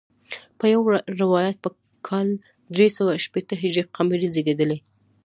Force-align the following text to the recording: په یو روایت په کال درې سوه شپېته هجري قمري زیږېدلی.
په 0.59 0.65
یو 0.73 0.81
روایت 1.21 1.57
په 1.63 1.69
کال 2.07 2.27
درې 2.75 2.87
سوه 2.97 3.11
شپېته 3.25 3.53
هجري 3.61 3.83
قمري 3.95 4.27
زیږېدلی. 4.33 4.79